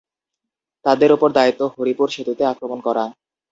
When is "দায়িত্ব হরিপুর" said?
1.37-2.07